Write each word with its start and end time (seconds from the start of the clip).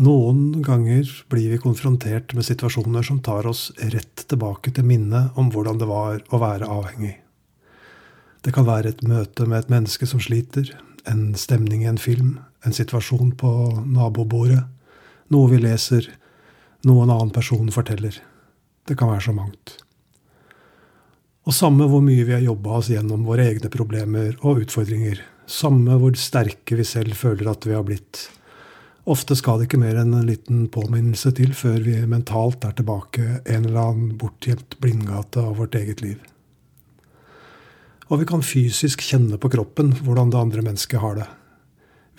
Noen 0.00 0.62
ganger 0.62 1.24
blir 1.28 1.50
vi 1.50 1.58
konfrontert 1.60 2.32
med 2.32 2.46
situasjoner 2.46 3.02
som 3.04 3.18
tar 3.20 3.44
oss 3.46 3.66
rett 3.92 4.22
tilbake 4.32 4.72
til 4.72 4.86
minnet 4.88 5.36
om 5.36 5.50
hvordan 5.52 5.76
det 5.76 5.88
var 5.90 6.22
å 6.32 6.40
være 6.40 6.68
avhengig. 6.72 7.18
Det 8.40 8.54
kan 8.56 8.64
være 8.64 8.94
et 8.94 9.02
møte 9.04 9.44
med 9.44 9.58
et 9.58 9.68
menneske 9.74 10.08
som 10.08 10.22
sliter, 10.24 10.70
en 11.04 11.34
stemning 11.36 11.84
i 11.84 11.90
en 11.90 12.00
film, 12.00 12.38
en 12.64 12.72
situasjon 12.72 13.34
på 13.36 13.52
nabobordet, 13.92 14.62
noe 15.28 15.52
vi 15.52 15.60
leser, 15.60 16.08
noe 16.88 17.04
en 17.04 17.12
annen 17.18 17.36
person 17.36 17.68
forteller. 17.68 18.16
Det 18.88 18.96
kan 18.96 19.12
være 19.12 19.26
så 19.28 19.36
mangt. 19.36 19.76
Og 21.44 21.52
samme 21.60 21.84
hvor 21.92 22.00
mye 22.00 22.24
vi 22.24 22.38
har 22.38 22.48
jobba 22.48 22.80
oss 22.80 22.88
gjennom 22.88 23.28
våre 23.28 23.50
egne 23.52 23.68
problemer 23.68 24.32
og 24.40 24.64
utfordringer, 24.64 25.20
samme 25.44 26.00
hvor 26.00 26.16
sterke 26.16 26.80
vi 26.80 26.88
selv 26.88 27.20
føler 27.20 27.52
at 27.52 27.68
vi 27.68 27.76
har 27.76 27.84
blitt, 27.84 28.30
Ofte 29.10 29.34
skal 29.34 29.58
det 29.58 29.66
ikke 29.66 29.80
mer 29.82 29.96
enn 29.98 30.12
en 30.14 30.28
liten 30.28 30.66
påminnelse 30.70 31.32
til 31.34 31.50
før 31.56 31.80
vi 31.82 31.96
mentalt 32.06 32.62
er 32.68 32.76
tilbake 32.78 33.40
en 33.40 33.64
eller 33.64 33.80
annen 33.82 34.12
bortgjemt 34.20 34.76
blindgate 34.82 35.42
av 35.42 35.56
vårt 35.58 35.74
eget 35.74 36.02
liv. 36.04 36.20
Og 38.10 38.22
vi 38.22 38.28
kan 38.30 38.44
fysisk 38.46 39.02
kjenne 39.06 39.38
på 39.38 39.50
kroppen 39.50 39.92
hvordan 39.98 40.30
det 40.30 40.38
andre 40.38 40.62
mennesket 40.66 41.02
har 41.02 41.18
det. 41.18 41.26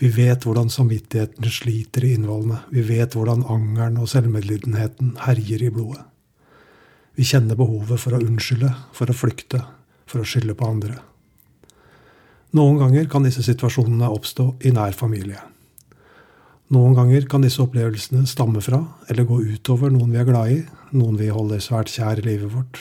Vi 0.02 0.09
vet 0.16 0.44
hvordan 0.48 0.72
samvittigheten 0.73 1.48
sliter 1.52 2.08
i 2.08 2.16
innvollene. 2.18 2.59
Vi 2.73 2.84
vet 2.88 3.16
hvordan 3.16 3.46
angeren 3.54 3.99
og 4.02 4.10
selvmedlidenheten 4.12 5.13
herjer 5.27 5.63
i 5.68 5.71
blodet. 5.71 6.04
Vi 7.16 7.27
kjenner 7.27 7.60
behovet 7.60 8.02
for 8.02 8.16
å 8.16 8.21
unnskylde, 8.23 8.71
for 8.98 9.12
å 9.12 9.16
flykte, 9.16 9.62
for 10.10 10.23
å 10.23 10.27
skylde 10.27 10.55
på 10.58 10.68
andre. 10.68 10.98
Noen 12.58 12.80
ganger 12.82 13.08
kan 13.12 13.23
disse 13.27 13.44
situasjonene 13.46 14.12
oppstå 14.12 14.48
i 14.68 14.73
nær 14.76 14.96
familie. 14.98 15.40
Noen 16.72 16.94
ganger 16.96 17.26
kan 17.27 17.44
disse 17.44 17.60
opplevelsene 17.60 18.24
stamme 18.30 18.62
fra 18.64 18.80
eller 19.12 19.26
gå 19.27 19.41
utover 19.44 19.91
noen 19.91 20.14
vi 20.14 20.20
er 20.22 20.27
glad 20.30 20.52
i, 20.54 20.60
noen 20.96 21.18
vi 21.20 21.28
holder 21.28 21.60
svært 21.60 21.91
kjær 21.91 22.22
i 22.22 22.24
livet 22.30 22.54
vårt. 22.54 22.80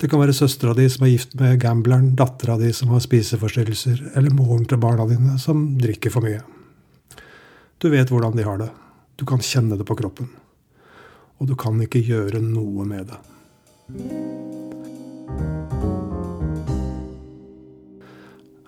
Det 0.00 0.08
kan 0.10 0.22
være 0.22 0.34
søstera 0.34 0.72
di 0.74 0.86
som 0.90 1.04
er 1.04 1.12
gift 1.12 1.36
med 1.38 1.60
gambleren, 1.60 2.14
dattera 2.16 2.56
di 2.58 2.72
som 2.74 2.94
har 2.94 3.04
spiseforstyrrelser, 3.04 4.00
eller 4.16 4.32
moren 4.32 4.64
til 4.64 4.80
barna 4.80 5.04
dine 5.10 5.36
som 5.38 5.66
drikker 5.78 6.14
for 6.14 6.24
mye. 6.24 6.40
Du 7.78 7.90
vet 7.92 8.08
hvordan 8.08 8.34
de 8.38 8.48
har 8.48 8.58
det. 8.64 8.70
Du 9.20 9.26
kan 9.28 9.44
kjenne 9.44 9.76
det 9.76 9.84
på 9.86 9.98
kroppen. 10.00 10.32
Og 11.38 11.50
du 11.50 11.54
kan 11.60 11.76
ikke 11.84 12.00
gjøre 12.02 12.40
noe 12.40 12.88
med 12.88 13.12
det. 13.12 13.20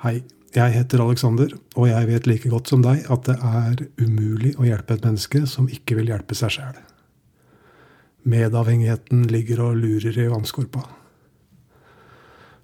Hei. 0.05 0.19
Jeg 0.57 0.73
heter 0.73 1.03
Alexander, 1.05 1.51
og 1.77 1.89
jeg 1.91 2.07
vet 2.09 2.27
like 2.31 2.49
godt 2.49 2.71
som 2.71 2.81
deg 2.81 3.03
at 3.13 3.27
det 3.29 3.35
er 3.45 3.81
umulig 4.01 4.55
å 4.57 4.65
hjelpe 4.65 4.95
et 4.97 5.03
menneske 5.05 5.43
som 5.51 5.67
ikke 5.69 5.99
vil 5.99 6.09
hjelpe 6.09 6.37
seg 6.39 6.55
sjæl. 6.55 6.79
Medavhengigheten 8.25 9.27
ligger 9.29 9.61
og 9.67 9.83
lurer 9.83 10.17
i 10.17 10.31
vannskorpa. 10.33 10.81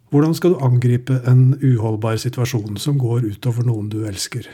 Hvordan 0.09 0.33
skal 0.37 0.55
du 0.55 0.65
angripe 0.65 1.19
en 1.29 1.53
uholdbar 1.61 2.17
situasjon 2.21 2.81
som 2.81 2.97
går 3.01 3.27
utover 3.29 3.69
noen 3.69 3.93
du 3.93 4.03
elsker? 4.09 4.49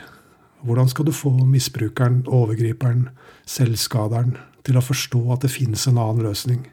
Hvordan 0.67 0.91
skal 0.91 1.07
du 1.07 1.13
få 1.15 1.31
misbrukeren, 1.47 2.25
overgriperen, 2.27 3.07
selvskaderen 3.47 4.35
til 4.67 4.75
å 4.75 4.83
forstå 4.83 5.23
at 5.35 5.47
det 5.47 5.53
finnes 5.55 5.87
en 5.87 5.99
annen 5.99 6.27
løsning? 6.27 6.67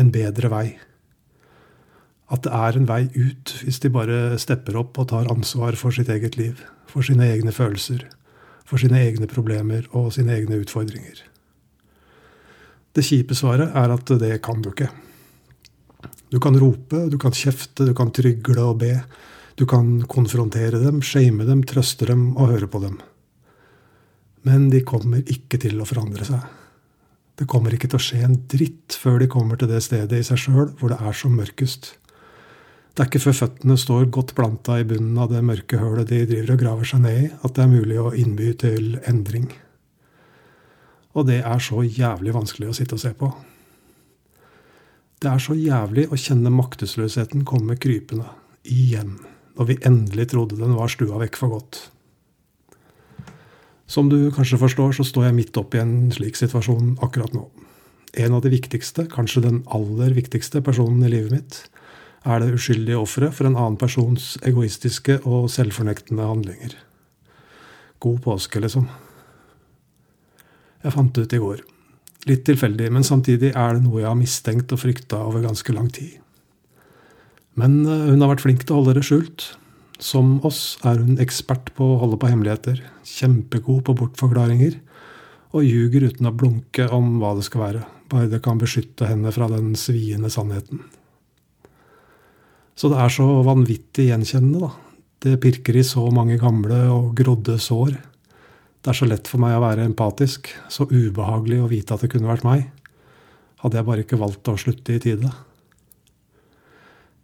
En 0.00 0.08
bedre 0.12 0.48
vei? 0.52 0.66
At 2.32 2.46
det 2.46 2.52
er 2.56 2.78
en 2.78 2.88
vei 2.88 3.02
ut 3.12 3.52
hvis 3.60 3.82
de 3.84 3.90
bare 3.92 4.38
stepper 4.40 4.78
opp 4.80 4.98
og 5.00 5.10
tar 5.12 5.28
ansvar 5.32 5.76
for 5.76 5.94
sitt 5.94 6.08
eget 6.12 6.38
liv, 6.40 6.62
for 6.88 7.04
sine 7.04 7.28
egne 7.28 7.52
følelser, 7.52 8.06
for 8.64 8.80
sine 8.80 9.02
egne 9.04 9.28
problemer 9.28 9.84
og 9.92 10.12
sine 10.16 10.34
egne 10.38 10.62
utfordringer. 10.62 11.20
Det 12.92 13.04
kjipe 13.04 13.36
svaret 13.36 13.72
er 13.76 13.92
at 13.92 14.14
det 14.20 14.34
kan 14.44 14.64
du 14.64 14.72
ikke. 14.72 14.88
Du 16.32 16.38
kan 16.40 16.56
rope, 16.60 17.06
du 17.12 17.18
kan 17.20 17.34
kjefte, 17.36 17.84
du 17.88 17.92
kan 17.96 18.12
trygle 18.12 18.64
og 18.64 18.78
be. 18.80 18.94
Du 19.56 19.66
kan 19.68 20.00
konfrontere 20.08 20.80
dem, 20.80 21.02
shame 21.04 21.44
dem, 21.44 21.64
trøste 21.68 22.08
dem 22.08 22.30
og 22.36 22.54
høre 22.54 22.68
på 22.68 22.80
dem. 22.84 22.98
Men 24.48 24.70
de 24.72 24.80
kommer 24.84 25.20
ikke 25.28 25.60
til 25.60 25.80
å 25.80 25.88
forandre 25.88 26.24
seg. 26.26 26.40
Det 27.36 27.48
kommer 27.48 27.74
ikke 27.74 27.88
til 27.92 28.00
å 28.00 28.04
skje 28.04 28.22
en 28.26 28.38
dritt 28.48 28.96
før 28.98 29.20
de 29.22 29.28
kommer 29.30 29.60
til 29.60 29.70
det 29.70 29.80
stedet 29.84 30.20
i 30.20 30.24
seg 30.26 30.40
sjøl 30.40 30.72
hvor 30.80 30.92
det 30.92 31.00
er 31.00 31.16
som 31.16 31.36
mørkest. 31.36 31.94
Det 32.92 33.00
er 33.00 33.08
ikke 33.08 33.22
før 33.24 33.36
føttene 33.38 33.74
står 33.80 34.10
godt 34.12 34.34
planta 34.36 34.74
i 34.76 34.84
bunnen 34.84 35.16
av 35.16 35.30
det 35.32 35.40
mørke 35.48 35.78
hølet 35.80 36.10
de 36.10 36.26
driver 36.28 36.52
og 36.52 36.60
graver 36.60 36.88
seg 36.90 37.00
ned 37.06 37.20
i, 37.22 37.30
at 37.32 37.54
det 37.56 37.64
er 37.64 37.70
mulig 37.72 37.96
å 38.02 38.12
innby 38.12 38.50
til 38.60 38.98
endring. 39.08 39.48
Og 41.16 41.24
det 41.28 41.40
er 41.40 41.64
så 41.64 41.80
jævlig 41.86 42.34
vanskelig 42.36 42.68
å 42.68 42.76
sitte 42.76 42.98
og 42.98 43.00
se 43.00 43.14
på. 43.16 43.30
Det 45.24 45.30
er 45.30 45.40
så 45.40 45.56
jævlig 45.56 46.08
å 46.12 46.18
kjenne 46.20 46.52
maktesløsheten 46.52 47.46
komme 47.48 47.78
krypende, 47.80 48.28
igjen, 48.68 49.16
når 49.56 49.68
vi 49.70 49.80
endelig 49.88 50.28
trodde 50.32 50.60
den 50.60 50.76
var 50.76 50.92
stua 50.92 51.20
vekk 51.22 51.40
for 51.40 51.56
godt. 51.56 51.80
Som 53.88 54.08
du 54.12 54.30
kanskje 54.34 54.60
forstår, 54.60 54.92
så 54.96 55.04
står 55.06 55.30
jeg 55.30 55.38
midt 55.40 55.58
oppi 55.60 55.80
en 55.80 56.12
slik 56.14 56.36
situasjon 56.38 56.98
akkurat 57.04 57.32
nå. 57.36 57.46
En 58.20 58.36
av 58.36 58.44
de 58.44 58.52
viktigste, 58.52 59.08
kanskje 59.08 59.44
den 59.46 59.62
aller 59.72 60.12
viktigste 60.16 60.60
personen 60.64 61.04
i 61.06 61.10
livet 61.12 61.32
mitt, 61.32 61.58
er 62.22 62.42
det 62.42 62.54
uskyldige 62.54 63.00
offeret 63.00 63.34
for 63.34 63.48
en 63.48 63.56
annen 63.58 63.78
persons 63.80 64.36
egoistiske 64.46 65.18
og 65.26 65.48
selvfornektende 65.50 66.26
handlinger. 66.26 66.76
God 68.02 68.20
påske, 68.24 68.62
liksom. 68.62 68.88
Jeg 70.82 70.94
fant 70.94 71.14
det 71.14 71.26
ut 71.26 71.36
i 71.36 71.42
går. 71.42 71.62
Litt 72.30 72.44
tilfeldig, 72.46 72.88
men 72.94 73.06
samtidig 73.06 73.52
er 73.58 73.74
det 73.74 73.82
noe 73.84 74.00
jeg 74.02 74.10
har 74.10 74.18
mistenkt 74.18 74.74
og 74.74 74.82
frykta 74.82 75.18
over 75.26 75.42
ganske 75.42 75.74
lang 75.74 75.90
tid. 75.94 76.20
Men 77.58 77.82
eh, 77.82 78.06
hun 78.12 78.22
har 78.22 78.32
vært 78.32 78.44
flink 78.46 78.64
til 78.64 78.76
å 78.76 78.80
holde 78.80 78.96
det 78.98 79.04
skjult. 79.06 79.50
Som 80.02 80.38
oss 80.46 80.78
er 80.86 81.02
hun 81.02 81.20
ekspert 81.22 81.70
på 81.76 81.92
å 81.92 81.98
holde 82.00 82.18
på 82.18 82.30
hemmeligheter, 82.30 82.80
kjempegod 83.06 83.84
på 83.86 83.94
bortforklaringer, 83.98 84.78
og 85.52 85.66
ljuger 85.66 86.08
uten 86.08 86.30
å 86.30 86.34
blunke 86.34 86.88
om 86.94 87.18
hva 87.20 87.34
det 87.36 87.44
skal 87.46 87.66
være, 87.66 87.84
bare 88.10 88.30
det 88.32 88.40
kan 88.42 88.58
beskytte 88.58 89.06
henne 89.10 89.30
fra 89.34 89.50
den 89.52 89.74
sviende 89.78 90.30
sannheten. 90.32 90.80
Så 92.82 92.88
det 92.90 92.98
er 92.98 93.12
så 93.14 93.24
vanvittig 93.46 94.08
gjenkjennende. 94.08 94.66
da. 94.66 94.72
Det 95.22 95.36
pirker 95.38 95.76
i 95.78 95.84
så 95.86 96.02
mange 96.10 96.34
gamle 96.34 96.80
og 96.90 97.12
grodde 97.14 97.54
sår. 97.62 97.92
Det 98.82 98.90
er 98.90 98.98
så 98.98 99.06
lett 99.06 99.30
for 99.30 99.38
meg 99.38 99.54
å 99.54 99.60
være 99.62 99.84
empatisk, 99.86 100.50
så 100.66 100.88
ubehagelig 100.90 101.60
å 101.62 101.68
vite 101.70 101.94
at 101.94 102.02
det 102.02 102.10
kunne 102.10 102.26
vært 102.26 102.42
meg. 102.42 102.64
Hadde 103.62 103.78
jeg 103.78 103.86
bare 103.86 104.02
ikke 104.02 104.18
valgt 104.18 104.50
å 104.50 104.56
slutte 104.58 104.96
i 104.96 104.98
tide. 104.98 105.30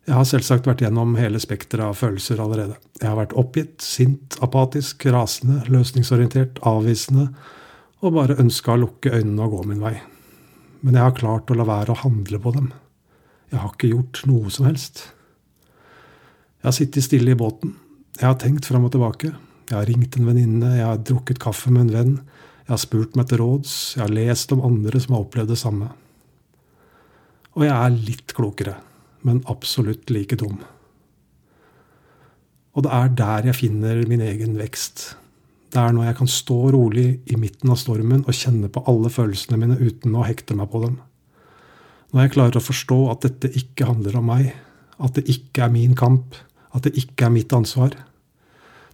Jeg 0.07 0.15
har 0.15 0.31
selvsagt 0.31 0.71
vært 0.71 0.87
gjennom 0.87 1.19
hele 1.19 1.43
spekteret 1.43 1.89
av 1.91 1.99
følelser 1.99 2.39
allerede. 2.39 2.79
Jeg 3.03 3.11
har 3.11 3.19
vært 3.19 3.35
oppgitt, 3.35 3.83
sint, 3.83 4.39
apatisk, 4.39 5.11
rasende, 5.11 5.65
løsningsorientert, 5.67 6.63
avvisende 6.63 7.33
og 7.99 8.15
bare 8.15 8.39
ønska 8.39 8.77
å 8.77 8.85
lukke 8.87 9.11
øynene 9.11 9.43
og 9.51 9.59
gå 9.59 9.67
min 9.73 9.83
vei. 9.83 9.97
Men 10.87 10.95
jeg 10.95 11.03
har 11.03 11.19
klart 11.19 11.51
å 11.51 11.59
la 11.59 11.67
være 11.67 11.99
å 11.99 12.03
handle 12.07 12.39
på 12.47 12.55
dem. 12.55 12.71
Jeg 13.51 13.65
har 13.67 13.75
ikke 13.75 13.97
gjort 13.97 14.27
noe 14.31 14.55
som 14.55 14.71
helst. 14.71 15.09
Jeg 16.59 16.67
har 16.67 16.75
sittet 16.75 17.07
stille 17.07 17.31
i 17.35 17.39
båten. 17.39 17.77
Jeg 18.19 18.27
har 18.27 18.39
tenkt 18.43 18.67
fram 18.67 18.89
og 18.89 18.91
tilbake. 18.91 19.31
Jeg 19.69 19.77
har 19.77 19.87
ringt 19.87 20.17
en 20.17 20.27
venninne, 20.27 20.73
jeg 20.79 20.87
har 20.87 20.99
drukket 21.07 21.39
kaffe 21.43 21.71
med 21.71 21.87
en 21.87 21.93
venn. 21.95 22.15
Jeg 22.65 22.73
har 22.73 22.81
spurt 22.83 23.15
meg 23.17 23.29
til 23.31 23.39
råds, 23.43 23.75
jeg 23.97 24.03
har 24.03 24.11
lest 24.13 24.51
om 24.53 24.65
andre 24.67 25.01
som 25.01 25.15
har 25.15 25.23
opplevd 25.23 25.53
det 25.53 25.59
samme. 25.61 25.87
Og 27.55 27.63
jeg 27.65 27.75
er 27.75 27.95
litt 28.09 28.35
klokere, 28.37 28.75
men 29.23 29.39
absolutt 29.49 30.11
like 30.11 30.37
dum. 30.41 30.59
Og 32.75 32.85
det 32.87 32.93
er 32.95 33.15
der 33.23 33.49
jeg 33.51 33.59
finner 33.61 34.03
min 34.11 34.25
egen 34.27 34.59
vekst. 34.59 35.13
Det 35.69 35.79
er 35.79 35.95
når 35.95 36.09
jeg 36.09 36.19
kan 36.21 36.31
stå 36.33 36.59
rolig 36.75 37.07
i 37.29 37.39
midten 37.39 37.71
av 37.71 37.79
stormen 37.81 38.25
og 38.25 38.37
kjenne 38.37 38.71
på 38.73 38.83
alle 38.89 39.11
følelsene 39.13 39.61
mine 39.61 39.79
uten 39.79 40.17
å 40.17 40.27
hekte 40.27 40.57
meg 40.59 40.71
på 40.73 40.83
dem. 40.87 40.99
Når 42.13 42.25
jeg 42.25 42.35
klarer 42.35 42.61
å 42.61 42.65
forstå 42.65 42.99
at 43.13 43.27
dette 43.27 43.53
ikke 43.59 43.89
handler 43.91 44.17
om 44.21 44.31
meg, 44.31 44.53
at 44.99 45.19
det 45.19 45.29
ikke 45.31 45.67
er 45.67 45.75
min 45.75 45.97
kamp, 45.99 46.39
at 46.77 46.85
det 46.85 46.97
ikke 47.01 47.29
er 47.29 47.35
mitt 47.35 47.53
ansvar. 47.57 47.95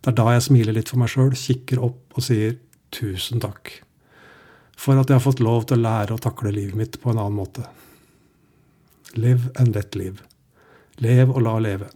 Det 0.01 0.13
er 0.13 0.19
da 0.19 0.35
jeg 0.35 0.47
smiler 0.49 0.77
litt 0.77 0.91
for 0.93 1.01
meg 1.01 1.11
sjøl, 1.13 1.33
kikker 1.33 1.83
opp 1.83 2.19
og 2.19 2.27
sier 2.27 2.59
tusen 2.95 3.43
takk. 3.43 3.73
For 4.79 4.99
at 4.99 5.11
jeg 5.11 5.19
har 5.19 5.25
fått 5.25 5.43
lov 5.43 5.67
til 5.69 5.79
å 5.79 5.85
lære 5.87 6.17
å 6.17 6.23
takle 6.23 6.53
livet 6.55 6.79
mitt 6.79 7.01
på 7.01 7.13
en 7.13 7.21
annen 7.23 7.39
måte. 7.39 7.65
Live 9.15 9.53
and 9.61 9.75
let 9.77 9.95
live. 9.99 10.23
Lev 11.03 11.31
og 11.31 11.41
la 11.47 11.55
leve. 11.63 11.89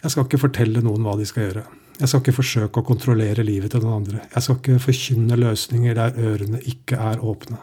Jeg 0.00 0.14
skal 0.14 0.26
ikke 0.26 0.40
fortelle 0.46 0.82
noen 0.82 1.04
hva 1.04 1.16
de 1.18 1.26
skal 1.28 1.48
gjøre. 1.48 1.66
Jeg 2.00 2.08
skal 2.08 2.22
ikke 2.22 2.38
forsøke 2.38 2.80
å 2.80 2.86
kontrollere 2.86 3.44
livet 3.44 3.74
til 3.74 3.82
noen 3.84 4.00
andre. 4.00 4.22
Jeg 4.32 4.46
skal 4.46 4.56
ikke 4.56 4.80
forkynne 4.86 5.36
løsninger 5.36 5.98
der 5.98 6.16
ørene 6.16 6.62
ikke 6.64 6.96
er 7.10 7.20
åpne. 7.20 7.58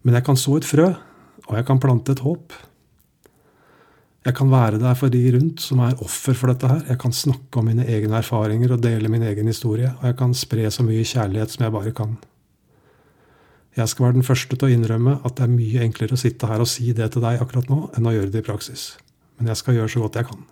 Men 0.00 0.16
jeg 0.16 0.24
kan 0.24 0.38
så 0.40 0.56
et 0.56 0.68
frø, 0.68 0.86
og 1.44 1.58
jeg 1.58 1.66
kan 1.68 1.82
plante 1.82 2.14
et 2.16 2.22
håp. 2.24 2.54
Jeg 4.20 4.36
kan 4.36 4.50
være 4.52 4.78
der 4.82 4.96
for 4.98 5.08
de 5.08 5.20
rundt 5.32 5.62
som 5.64 5.80
er 5.80 6.00
offer 6.04 6.36
for 6.36 6.52
dette 6.52 6.68
her. 6.68 6.82
Jeg 6.92 6.98
kan 7.00 7.12
snakke 7.12 7.56
om 7.56 7.70
mine 7.70 7.86
egne 7.88 8.18
erfaringer 8.18 8.74
og 8.74 8.82
dele 8.84 9.08
min 9.08 9.22
egen 9.24 9.48
historie. 9.48 9.94
Og 10.00 10.10
jeg 10.10 10.16
kan 10.18 10.34
spre 10.36 10.68
så 10.70 10.84
mye 10.84 11.06
kjærlighet 11.08 11.54
som 11.54 11.64
jeg 11.64 11.72
bare 11.72 11.92
kan. 11.96 12.18
Jeg 13.76 13.88
skal 13.88 14.04
være 14.04 14.18
den 14.18 14.26
første 14.26 14.56
til 14.56 14.68
å 14.68 14.72
innrømme 14.74 15.20
at 15.24 15.38
det 15.38 15.46
er 15.46 15.52
mye 15.54 15.84
enklere 15.86 16.18
å 16.18 16.20
sitte 16.20 16.48
her 16.50 16.60
og 16.60 16.68
si 16.68 16.92
det 16.92 17.12
til 17.14 17.24
deg 17.24 17.40
akkurat 17.40 17.70
nå, 17.70 17.86
enn 17.96 18.08
å 18.10 18.12
gjøre 18.12 18.32
det 18.34 18.42
i 18.42 18.48
praksis. 18.50 18.90
Men 19.38 19.48
jeg 19.48 19.60
skal 19.62 19.78
gjøre 19.78 19.92
så 19.94 20.02
godt 20.04 20.18
jeg 20.20 20.28
kan. 20.28 20.42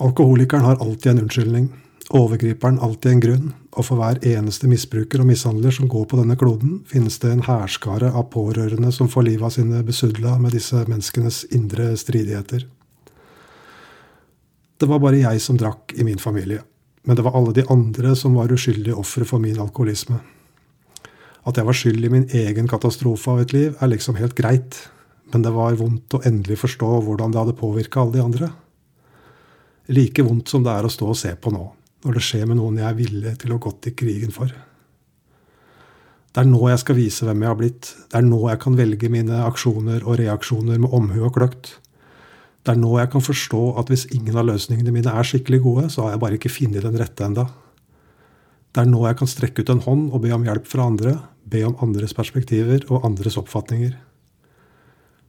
Alkoholikeren 0.00 0.66
har 0.66 0.82
alltid 0.82 1.12
en 1.12 1.22
unnskyldning. 1.24 1.70
Overgriperen 2.10 2.80
alltid 2.82 3.12
en 3.12 3.20
grunn. 3.22 3.50
Og 3.78 3.86
for 3.86 4.00
hver 4.00 4.18
eneste 4.26 4.66
misbruker 4.66 5.22
og 5.22 5.28
mishandler 5.28 5.74
som 5.74 5.88
går 5.90 6.08
på 6.10 6.18
denne 6.18 6.34
kloden, 6.38 6.80
finnes 6.90 7.20
det 7.22 7.30
en 7.30 7.44
hærskare 7.46 8.10
av 8.10 8.26
pårørende 8.32 8.90
som 8.92 9.08
får 9.08 9.28
livet 9.28 9.46
av 9.46 9.54
sine 9.54 9.82
besudla 9.86 10.34
med 10.42 10.56
disse 10.56 10.82
menneskenes 10.88 11.44
indre 11.54 11.92
stridigheter. 12.00 12.66
Det 14.80 14.88
var 14.88 15.02
bare 15.04 15.22
jeg 15.22 15.42
som 15.44 15.58
drakk 15.60 15.94
i 15.94 16.06
min 16.08 16.18
familie. 16.18 16.64
Men 17.06 17.16
det 17.16 17.24
var 17.24 17.36
alle 17.38 17.54
de 17.56 17.64
andre 17.70 18.16
som 18.18 18.34
var 18.36 18.52
uskyldige 18.52 18.98
ofre 18.98 19.24
for 19.28 19.40
min 19.40 19.60
alkoholisme. 19.60 20.18
At 21.46 21.56
jeg 21.56 21.66
var 21.68 21.76
skyld 21.76 22.04
i 22.04 22.12
min 22.12 22.26
egen 22.36 22.68
katastrofe 22.68 23.30
av 23.30 23.44
et 23.44 23.54
liv, 23.54 23.76
er 23.80 23.92
liksom 23.92 24.18
helt 24.18 24.34
greit. 24.36 24.76
Men 25.32 25.44
det 25.46 25.54
var 25.54 25.78
vondt 25.78 26.16
å 26.18 26.24
endelig 26.26 26.58
forstå 26.64 26.90
hvordan 27.06 27.30
det 27.32 27.40
hadde 27.40 27.58
påvirka 27.60 28.02
alle 28.02 28.18
de 28.18 28.24
andre. 28.24 28.50
Like 29.94 30.24
vondt 30.26 30.50
som 30.50 30.66
det 30.66 30.74
er 30.74 30.86
å 30.86 30.92
stå 30.92 31.08
og 31.12 31.18
se 31.18 31.32
på 31.38 31.52
nå, 31.54 31.64
når 32.04 32.16
det 32.16 32.24
skjer 32.24 32.48
med 32.48 32.60
noen 32.60 32.80
jeg 32.80 32.88
er 32.88 32.98
villig 32.98 33.36
til 33.42 33.54
å 33.54 33.60
gått 33.62 33.90
i 33.90 33.94
krigen 33.96 34.32
for. 34.34 34.52
Det 36.30 36.44
er 36.44 36.46
nå 36.46 36.60
jeg 36.70 36.80
skal 36.84 36.96
vise 36.96 37.26
hvem 37.26 37.40
jeg 37.42 37.50
har 37.50 37.58
blitt. 37.58 37.88
Det 38.06 38.20
er 38.20 38.26
nå 38.26 38.38
jeg 38.46 38.60
kan 38.62 38.76
velge 38.78 39.10
mine 39.10 39.40
aksjoner 39.48 40.04
og 40.06 40.20
reaksjoner 40.20 40.78
med 40.78 40.92
omhu 40.94 41.24
og 41.26 41.34
kløkt. 41.34 41.72
Det 42.62 42.74
er 42.74 42.78
nå 42.78 42.92
jeg 43.00 43.10
kan 43.10 43.24
forstå 43.24 43.62
at 43.80 43.90
hvis 43.90 44.06
ingen 44.14 44.36
av 44.38 44.46
løsningene 44.46 44.94
mine 44.94 45.10
er 45.10 45.26
skikkelig 45.26 45.62
gode, 45.64 45.88
så 45.90 46.04
har 46.04 46.14
jeg 46.14 46.22
bare 46.22 46.38
ikke 46.38 46.52
funnet 46.52 46.86
den 46.86 46.98
rette 47.00 47.26
enda. 47.26 47.48
Det 48.70 48.84
er 48.84 48.90
nå 48.92 49.02
jeg 49.08 49.18
kan 49.18 49.30
strekke 49.30 49.64
ut 49.64 49.72
en 49.74 49.82
hånd 49.82 50.04
og 50.14 50.22
be 50.22 50.30
om 50.36 50.44
hjelp 50.46 50.68
fra 50.70 50.86
andre, 50.86 51.16
be 51.50 51.64
om 51.66 51.74
andres 51.82 52.14
perspektiver 52.14 52.84
og 52.92 53.08
andres 53.08 53.40
oppfatninger. 53.40 53.96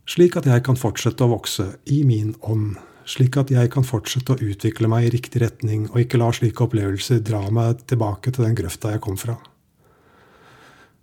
Slik 0.05 0.37
at 0.37 0.45
jeg 0.49 0.61
kan 0.67 0.77
fortsette 0.77 1.25
å 1.25 1.31
vokse 1.31 1.65
i 1.89 2.03
min 2.05 2.35
ånd, 2.45 2.75
slik 3.09 3.37
at 3.39 3.51
jeg 3.51 3.71
kan 3.73 3.85
fortsette 3.85 4.35
å 4.35 4.41
utvikle 4.51 4.89
meg 4.91 5.07
i 5.07 5.13
riktig 5.15 5.41
retning 5.43 5.87
og 5.91 6.01
ikke 6.03 6.19
la 6.21 6.29
slike 6.35 6.63
opplevelser 6.65 7.21
dra 7.25 7.43
meg 7.53 7.81
tilbake 7.89 8.33
til 8.33 8.45
den 8.45 8.57
grøfta 8.57 8.93
jeg 8.93 9.03
kom 9.03 9.17
fra. 9.19 9.37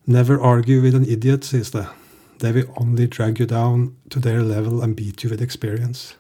Never 0.09 0.41
argue 0.41 0.81
with 0.81 0.97
an 0.97 1.05
idiot, 1.05 1.45
sies 1.45 1.71
det. 1.75 1.85
They 2.41 2.53
will 2.53 2.71
only 2.77 3.07
drag 3.07 3.41
you 3.41 3.47
down 3.47 3.93
to 4.11 4.21
their 4.21 4.43
level 4.43 4.81
and 4.81 4.97
beat 4.97 5.25
you 5.25 5.31
with 5.31 5.43
experience. 5.43 6.15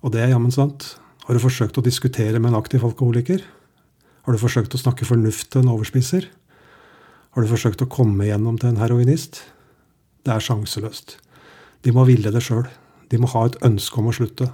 Og 0.00 0.14
det 0.14 0.22
er 0.22 0.32
jammen 0.32 0.54
sant. 0.54 0.94
Har 1.26 1.36
du 1.36 1.42
forsøkt 1.42 1.76
å 1.76 1.84
diskutere 1.84 2.40
med 2.40 2.52
en 2.52 2.60
aktiv 2.60 2.84
alkoholiker? 2.86 3.42
Har 4.24 4.32
du 4.32 4.40
forsøkt 4.40 4.74
å 4.74 4.80
snakke 4.80 5.08
fornuft 5.08 5.50
til 5.52 5.64
en 5.64 5.72
overspisser? 5.74 6.30
Har 7.34 7.44
du 7.44 7.50
forsøkt 7.50 7.82
å 7.84 7.90
komme 7.90 8.24
igjennom 8.26 8.56
til 8.58 8.72
en 8.72 8.80
heroinist? 8.80 9.42
Det 10.24 10.32
er 10.34 10.44
sjanseløst. 10.44 11.18
De 11.84 11.92
må 11.96 12.06
ville 12.08 12.32
det 12.32 12.42
sjøl. 12.44 12.64
De 13.10 13.18
må 13.18 13.30
ha 13.32 13.44
et 13.46 13.58
ønske 13.66 13.98
om 14.00 14.10
å 14.10 14.14
slutte. 14.14 14.48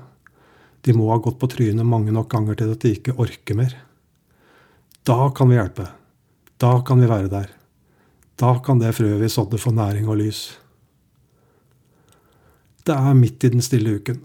De 0.86 0.94
må 0.96 1.10
ha 1.10 1.18
gått 1.20 1.38
på 1.40 1.48
trynet 1.52 1.86
mange 1.86 2.14
nok 2.14 2.30
ganger 2.32 2.58
til 2.58 2.72
at 2.72 2.82
de 2.84 2.94
ikke 2.96 3.16
orker 3.20 3.58
mer. 3.58 3.74
Da 5.06 5.30
kan 5.36 5.50
vi 5.50 5.58
hjelpe. 5.58 5.88
Da 6.62 6.78
kan 6.86 7.02
vi 7.02 7.10
være 7.10 7.30
der. 7.32 7.50
Da 8.36 8.56
kan 8.64 8.80
det 8.80 8.94
frøet 8.96 9.20
vi 9.20 9.28
sådde, 9.32 9.60
få 9.60 9.72
næring 9.76 10.08
og 10.08 10.18
lys. 10.20 10.46
Det 12.86 12.94
er 12.94 13.18
midt 13.18 13.44
i 13.44 13.52
den 13.52 13.64
stille 13.64 13.96
uken. 13.98 14.20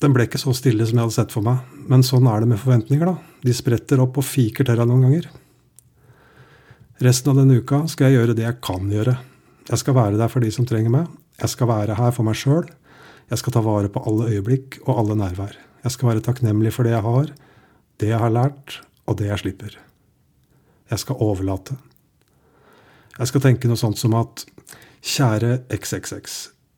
Den 0.00 0.12
ble 0.12 0.26
ikke 0.26 0.40
så 0.40 0.52
stille 0.56 0.84
som 0.86 0.98
jeg 0.98 1.06
hadde 1.06 1.16
sett 1.16 1.32
for 1.32 1.44
meg, 1.44 1.62
men 1.88 2.04
sånn 2.04 2.28
er 2.28 2.42
det 2.42 2.50
med 2.50 2.60
forventninger, 2.60 3.08
da. 3.08 3.40
De 3.44 3.54
spretter 3.56 4.00
opp 4.02 4.18
og 4.20 4.26
fiker 4.28 4.66
til 4.66 4.76
deg 4.76 4.88
noen 4.88 5.06
ganger. 5.06 5.28
Resten 7.04 7.32
av 7.32 7.40
denne 7.40 7.58
uka 7.60 7.82
skal 7.92 8.10
jeg 8.10 8.20
gjøre 8.20 8.36
det 8.36 8.44
jeg 8.46 8.58
kan 8.64 8.90
gjøre. 8.92 9.16
Jeg 9.66 9.82
skal 9.82 9.96
være 9.96 10.20
der 10.20 10.32
for 10.32 10.44
de 10.44 10.52
som 10.52 10.68
trenger 10.68 10.92
meg. 10.92 11.08
Jeg 11.40 11.52
skal 11.52 11.68
være 11.68 11.96
her 11.98 12.12
for 12.16 12.28
meg 12.28 12.38
sjøl. 12.38 12.68
Jeg 13.26 13.40
skal 13.40 13.56
ta 13.56 13.62
vare 13.64 13.90
på 13.90 14.02
alle 14.06 14.28
øyeblikk 14.36 14.78
og 14.84 15.00
alle 15.00 15.16
nærvær. 15.18 15.56
Jeg 15.82 15.94
skal 15.94 16.12
være 16.12 16.22
takknemlig 16.22 16.72
for 16.74 16.86
det 16.86 16.92
jeg 16.94 17.02
har, 17.02 17.32
det 17.98 18.10
jeg 18.12 18.20
har 18.22 18.30
lært, 18.30 18.80
og 19.06 19.18
det 19.18 19.30
jeg 19.30 19.42
slipper. 19.42 19.78
Jeg 20.90 21.02
skal 21.02 21.18
overlate. 21.22 21.74
Jeg 23.16 23.30
skal 23.30 23.42
tenke 23.42 23.70
noe 23.70 23.80
sånt 23.80 23.98
som 23.98 24.14
at 24.18 24.44
kjære 25.02 25.64
XXX. 25.74 26.36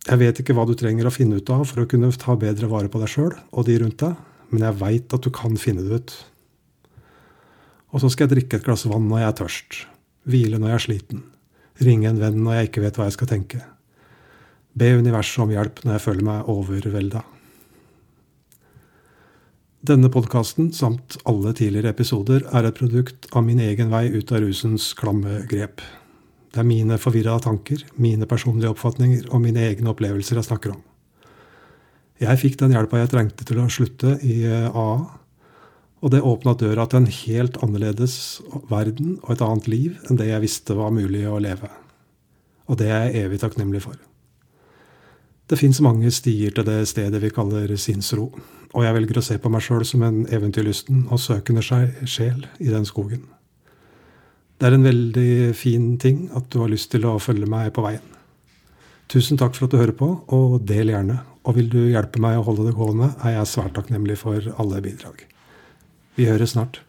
Jeg 0.08 0.20
vet 0.22 0.40
ikke 0.40 0.54
hva 0.56 0.64
du 0.68 0.72
trenger 0.78 1.08
å 1.08 1.12
finne 1.12 1.40
ut 1.40 1.50
av 1.52 1.66
for 1.68 1.82
å 1.82 1.88
kunne 1.90 2.08
ta 2.16 2.36
bedre 2.38 2.68
vare 2.70 2.88
på 2.88 3.00
deg 3.02 3.12
sjøl 3.12 3.34
og 3.52 3.66
de 3.68 3.76
rundt 3.82 4.00
deg, 4.00 4.16
men 4.48 4.64
jeg 4.64 4.80
veit 4.80 5.16
at 5.16 5.24
du 5.24 5.32
kan 5.34 5.58
finne 5.60 5.84
det 5.84 6.00
ut. 6.00 6.14
Og 7.92 8.00
så 8.00 8.08
skal 8.12 8.24
jeg 8.28 8.36
drikke 8.36 8.60
et 8.60 8.64
glass 8.64 8.86
vann 8.88 9.08
når 9.08 9.20
jeg 9.20 9.28
er 9.28 9.40
tørst, 9.42 9.80
hvile 10.28 10.60
når 10.60 10.72
jeg 10.72 10.78
er 10.78 10.86
sliten, 10.86 11.26
ringe 11.84 12.08
en 12.08 12.20
venn 12.22 12.40
når 12.44 12.56
jeg 12.56 12.70
ikke 12.70 12.84
vet 12.86 13.00
hva 13.00 13.08
jeg 13.08 13.18
skal 13.18 13.30
tenke, 13.32 13.60
be 14.74 14.92
universet 14.98 15.44
om 15.44 15.52
hjelp 15.52 15.84
når 15.84 15.96
jeg 15.96 16.04
føler 16.04 16.26
meg 16.26 16.48
overvelda. 16.52 17.24
Denne 19.88 20.10
podkasten 20.10 20.72
samt 20.74 21.16
alle 21.28 21.52
tidligere 21.54 21.92
episoder 21.94 22.42
er 22.50 22.66
et 22.66 22.76
produkt 22.76 23.28
av 23.30 23.44
min 23.46 23.60
egen 23.62 23.92
vei 23.92 24.08
ut 24.10 24.32
av 24.34 24.42
rusens 24.42 24.90
klamme 24.98 25.44
grep. 25.50 25.80
Det 26.50 26.64
er 26.64 26.66
mine 26.66 26.98
forvirra 26.98 27.36
tanker, 27.44 27.84
mine 27.94 28.26
personlige 28.26 28.72
oppfatninger 28.72 29.28
og 29.30 29.42
mine 29.44 29.62
egne 29.68 29.92
opplevelser 29.92 30.40
jeg 30.40 30.48
snakker 30.48 30.74
om. 30.74 30.82
Jeg 32.18 32.40
fikk 32.40 32.58
den 32.58 32.74
hjelpa 32.74 32.98
jeg 33.04 33.12
trengte 33.12 33.46
til 33.46 33.60
å 33.62 33.68
slutte 33.70 34.16
i 34.26 34.40
AA, 34.48 34.66
eh, 34.66 35.06
og 36.02 36.12
det 36.14 36.24
åpna 36.26 36.56
døra 36.58 36.86
til 36.86 37.00
en 37.00 37.10
helt 37.10 37.56
annerledes 37.62 38.16
verden 38.70 39.16
og 39.22 39.32
et 39.34 39.42
annet 39.46 39.70
liv 39.70 39.96
enn 40.06 40.18
det 40.18 40.28
jeg 40.28 40.42
visste 40.42 40.74
var 40.78 40.94
mulig 40.94 41.24
å 41.26 41.38
leve. 41.42 41.70
Og 42.66 42.78
det 42.82 42.90
er 42.90 43.08
jeg 43.08 43.26
evig 43.26 43.40
takknemlig 43.42 43.82
for. 43.86 43.98
Det 45.48 45.56
fins 45.56 45.80
mange 45.80 46.10
stier 46.12 46.52
til 46.52 46.66
det 46.68 46.82
stedet 46.90 47.22
vi 47.22 47.32
kaller 47.32 47.72
sinnsro, 47.80 48.28
og 48.74 48.84
jeg 48.84 48.94
velger 48.98 49.20
å 49.20 49.24
se 49.24 49.38
på 49.40 49.48
meg 49.48 49.64
sjøl 49.64 49.84
som 49.88 50.04
en 50.04 50.20
eventyrlysten 50.28 51.06
og 51.08 51.22
søkende 51.22 51.64
sjel 51.64 52.44
i 52.60 52.68
den 52.68 52.84
skogen. 52.88 53.24
Det 54.58 54.68
er 54.68 54.74
en 54.76 54.84
veldig 54.84 55.54
fin 55.56 55.92
ting 56.02 56.26
at 56.36 56.50
du 56.52 56.58
har 56.60 56.68
lyst 56.68 56.90
til 56.92 57.06
å 57.08 57.16
følge 57.22 57.48
meg 57.48 57.70
på 57.72 57.84
veien. 57.86 58.04
Tusen 59.08 59.40
takk 59.40 59.54
for 59.56 59.64
at 59.64 59.72
du 59.72 59.78
hører 59.80 59.96
på, 59.96 60.10
og 60.34 60.58
del 60.68 60.92
gjerne. 60.92 61.22
Og 61.48 61.56
vil 61.56 61.70
du 61.72 61.78
hjelpe 61.86 62.20
meg 62.20 62.36
å 62.36 62.44
holde 62.44 62.66
det 62.66 62.74
gående, 62.76 63.14
er 63.24 63.38
jeg 63.38 63.48
svært 63.48 63.78
takknemlig 63.78 64.18
for 64.20 64.50
alle 64.60 64.82
bidrag. 64.84 65.22
Vi 66.18 66.26
høres 66.28 66.52
snart. 66.56 66.82